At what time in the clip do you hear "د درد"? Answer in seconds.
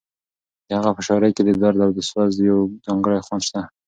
1.45-1.79